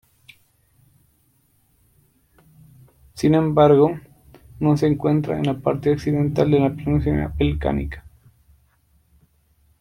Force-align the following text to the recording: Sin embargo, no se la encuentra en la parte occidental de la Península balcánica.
Sin 3.13 3.35
embargo, 3.35 3.99
no 4.59 4.75
se 4.75 4.87
la 4.87 4.93
encuentra 4.93 5.37
en 5.37 5.45
la 5.45 5.59
parte 5.59 5.91
occidental 5.91 6.49
de 6.49 6.59
la 6.59 6.73
Península 6.75 7.35
balcánica. 7.37 8.03